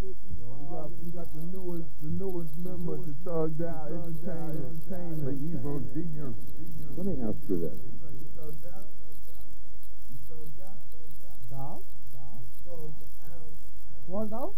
[0.00, 0.14] You,
[0.70, 4.78] got, you got the newest, the newest member to Thugged Out Entertainment.
[4.86, 5.36] Entertainment.
[5.42, 6.30] Evo Jr.
[6.96, 7.78] Let me ask you this.
[11.50, 11.82] Down?
[14.06, 14.50] Fall down?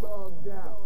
[0.00, 0.85] Fall down?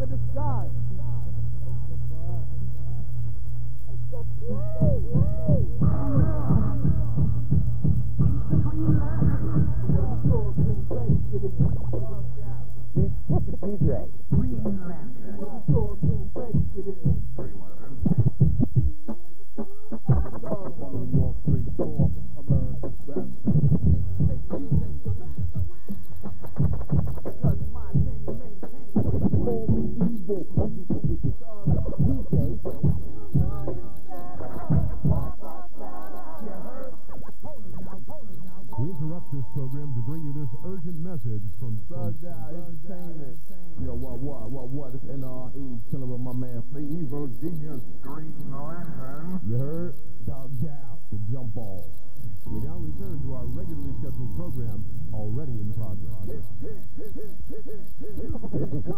[0.00, 0.66] up in the sky.
[3.92, 4.22] It's a
[11.40, 11.89] plane.
[55.90, 56.06] Oh, my
[58.80, 58.89] God.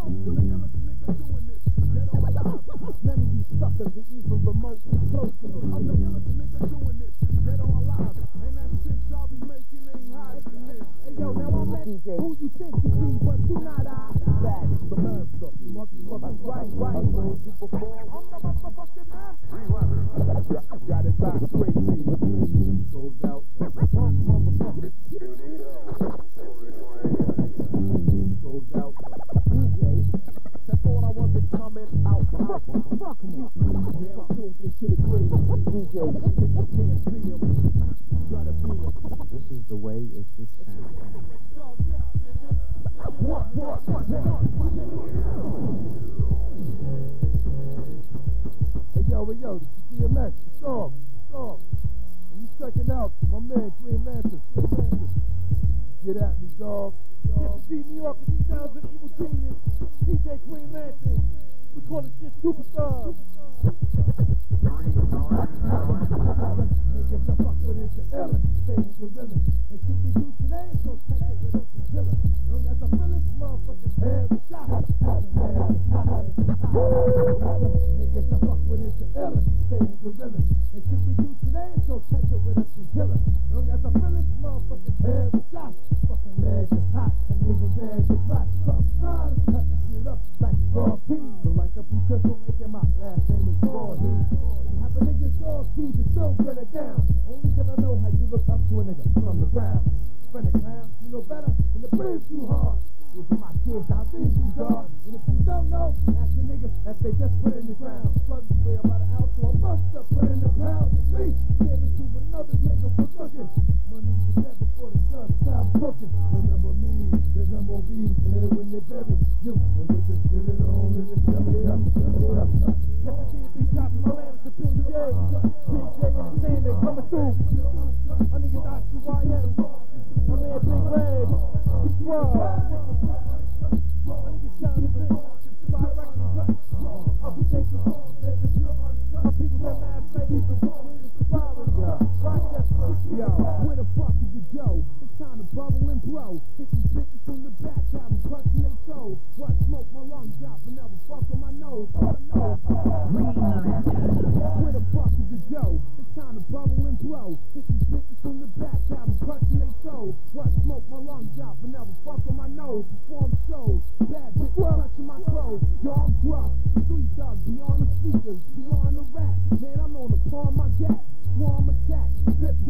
[170.33, 170.99] farm my gat,
[171.35, 172.09] swarm attack,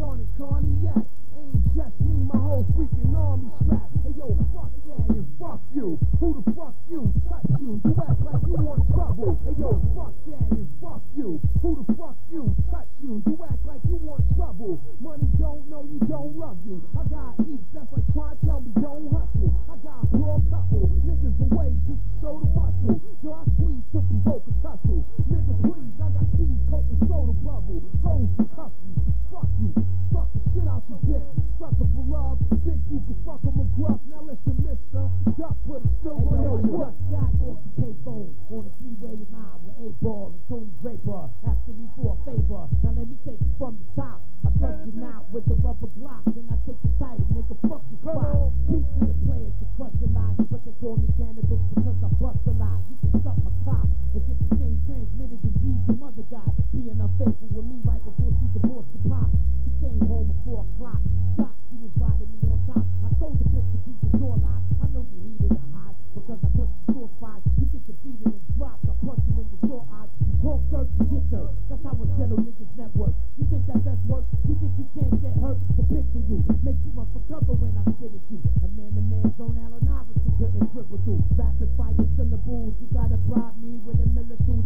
[0.03, 1.02] on it, Carniac.
[81.93, 82.75] Still a fool.
[82.81, 84.62] You gotta bribe me with a military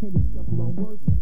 [0.00, 1.17] Can't discuss I'm worth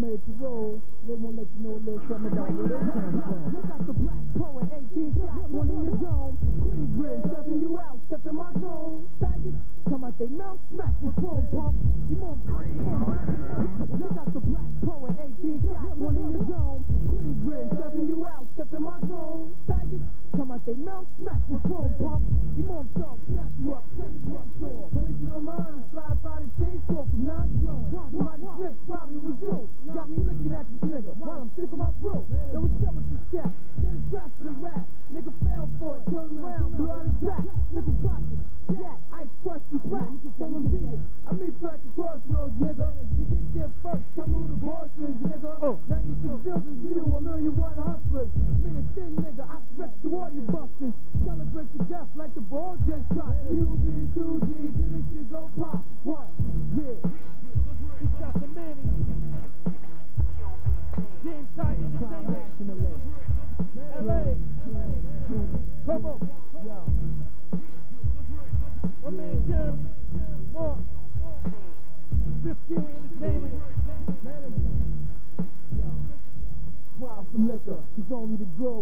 [0.00, 0.80] Made parole.
[1.04, 3.52] They won't let you know a little something about where they come from.
[3.52, 6.34] You got the black poet, 18 shots, one in your zone.
[6.40, 9.04] Queensbridge, stepping you out, step in my zone.
[9.20, 9.60] Faggots,
[9.92, 11.76] come out they mouth, smack with chrome pump.
[12.08, 16.80] You move, You got the black poet, 18 shots, one in your zone.
[17.04, 19.52] Queensbridge, stepping you out, step in my zone.
[19.68, 22.24] Faggots, come out they mouth, smack with chrome pump.
[22.56, 22.64] You
[22.96, 24.48] dog, snap you up, take you up.
[24.96, 28.29] Police in your mind, slide by the chainsaw from not blowing.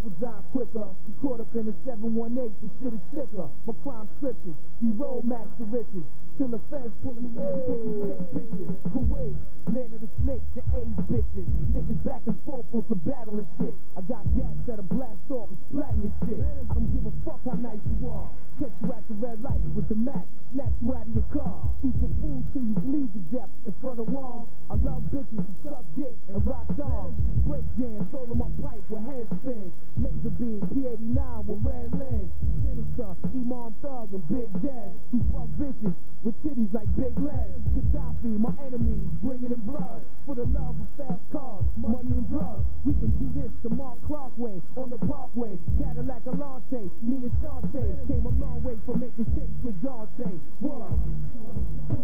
[0.08, 0.88] Would die quicker.
[1.06, 3.48] You caught up in the 718, the shit is sicker.
[3.66, 6.06] My crime scriptures, you roll max to riches.
[6.38, 8.70] Till the feds put me in, pictures.
[8.94, 9.34] Kuwait,
[9.74, 11.50] land of the snakes, the AIDS bitches.
[11.74, 13.74] Niggas back and forth on some battle and shit.
[13.98, 16.38] I got gas that'll blast off and splatter your shit.
[16.38, 18.30] I don't give a fuck how nice you are.
[18.62, 21.58] Catch you at the red light with the Mac, snatch you out of your car.
[21.82, 24.46] Eat your food till you bleed to death in front of walls.
[24.70, 27.18] I love bitches who suck dick and rock dogs.
[27.50, 29.74] Break dance, solo my pipe with head spins.
[29.98, 32.30] Laser beam, P89 with red lens.
[32.62, 34.90] Sinister, Imam Thug and Big Dead.
[35.10, 35.94] Who fuck bitches
[36.28, 37.56] with cities like Big Legs.
[37.72, 40.04] Gaddafi, my enemies, bringing in blood.
[40.26, 42.68] For the love of fast cars, money and drugs.
[42.84, 45.56] We can do this the Mark Clark way, on the parkway.
[45.80, 48.06] Cadillac Alante, me and Shantae.
[48.12, 50.36] Came a long way from making shakes with Dante.
[50.60, 50.92] What?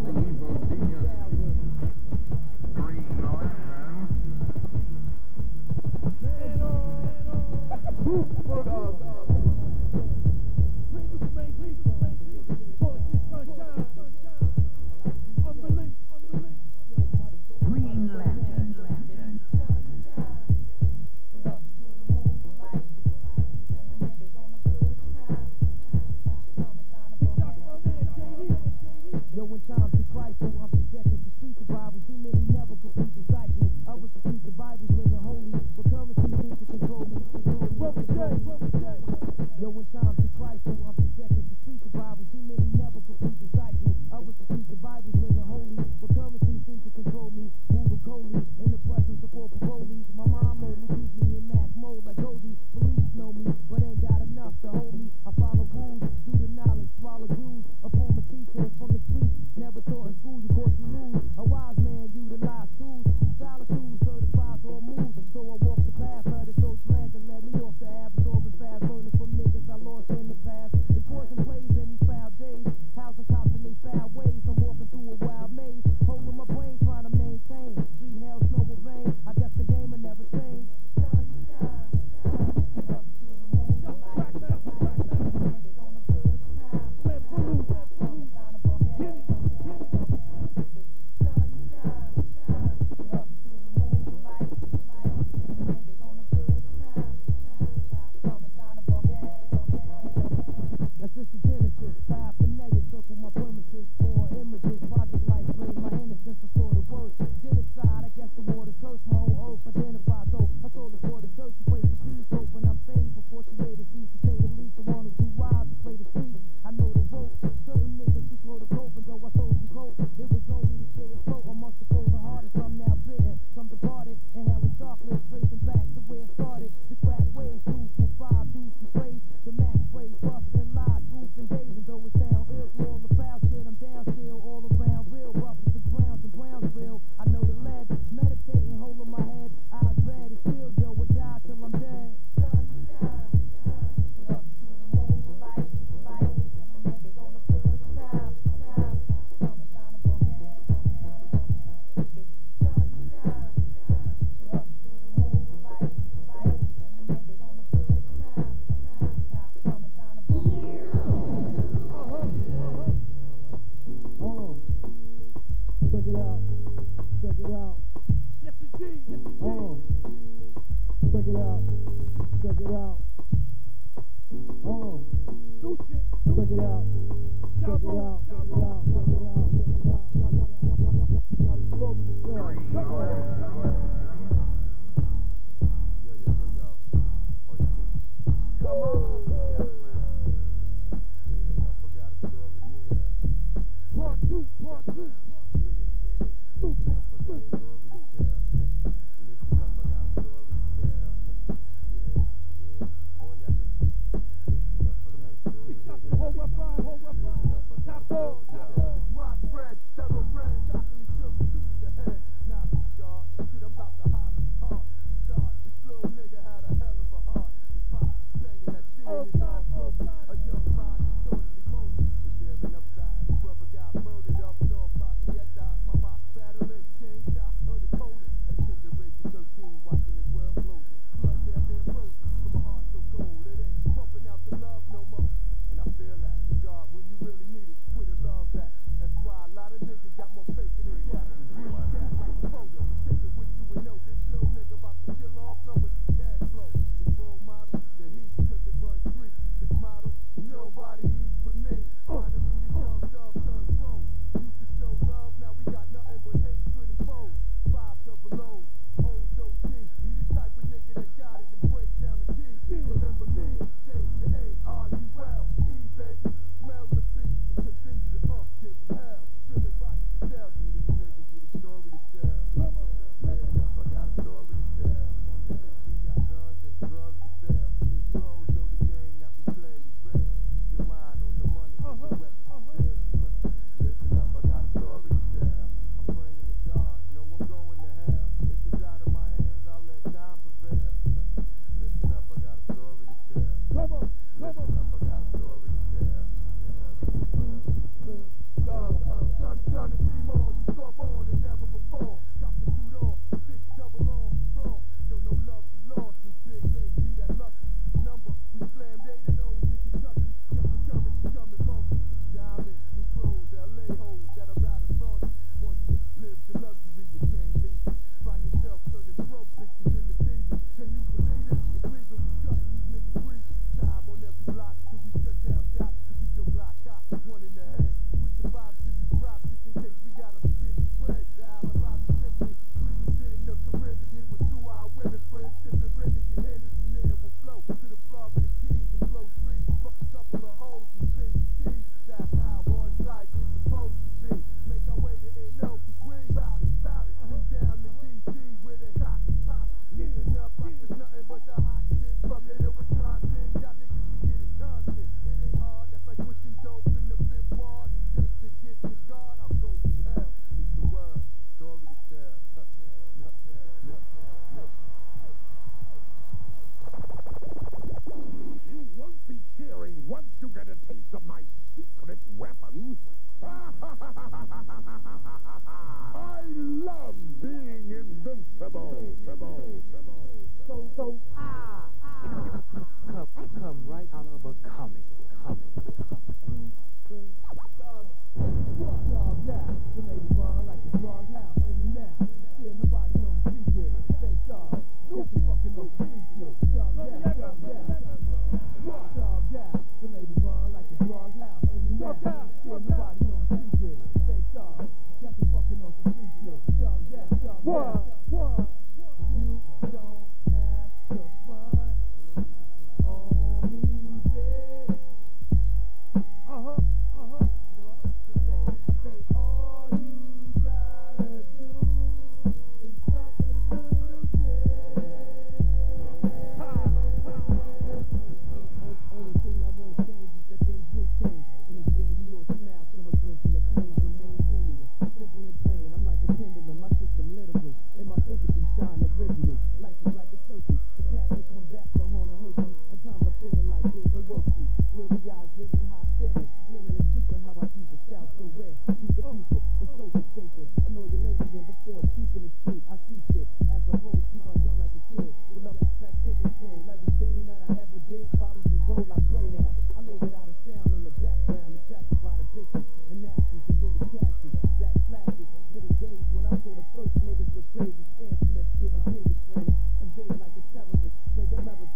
[0.08, 1.04] Evil genius.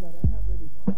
[0.01, 0.97] that I have read it.